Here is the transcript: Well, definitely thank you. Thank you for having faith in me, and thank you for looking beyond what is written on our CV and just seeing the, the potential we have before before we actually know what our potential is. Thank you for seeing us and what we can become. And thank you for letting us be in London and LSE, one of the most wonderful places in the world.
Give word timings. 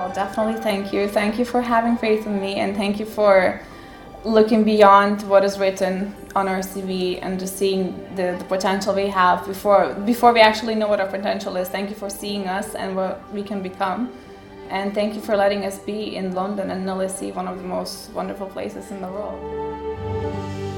Well, 0.00 0.10
definitely 0.14 0.58
thank 0.62 0.94
you. 0.94 1.06
Thank 1.08 1.38
you 1.38 1.44
for 1.44 1.60
having 1.60 1.94
faith 1.98 2.26
in 2.26 2.40
me, 2.40 2.54
and 2.54 2.74
thank 2.74 2.98
you 2.98 3.04
for 3.04 3.60
looking 4.24 4.64
beyond 4.64 5.20
what 5.28 5.44
is 5.44 5.58
written 5.58 6.16
on 6.34 6.48
our 6.48 6.60
CV 6.60 7.18
and 7.20 7.38
just 7.38 7.58
seeing 7.58 7.92
the, 8.16 8.34
the 8.38 8.44
potential 8.44 8.94
we 8.94 9.08
have 9.08 9.46
before 9.46 9.92
before 10.06 10.32
we 10.32 10.40
actually 10.40 10.74
know 10.74 10.88
what 10.88 11.00
our 11.00 11.06
potential 11.06 11.54
is. 11.58 11.68
Thank 11.68 11.90
you 11.90 11.96
for 11.96 12.08
seeing 12.08 12.46
us 12.48 12.74
and 12.74 12.96
what 12.96 13.30
we 13.30 13.42
can 13.42 13.60
become. 13.62 14.10
And 14.70 14.94
thank 14.94 15.14
you 15.14 15.20
for 15.20 15.36
letting 15.36 15.66
us 15.66 15.78
be 15.78 16.16
in 16.16 16.34
London 16.34 16.70
and 16.70 16.88
LSE, 16.88 17.34
one 17.34 17.46
of 17.46 17.58
the 17.58 17.68
most 17.68 18.10
wonderful 18.12 18.46
places 18.46 18.90
in 18.90 19.02
the 19.02 19.08
world. 19.08 20.69